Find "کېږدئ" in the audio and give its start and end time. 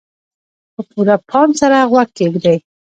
2.17-2.57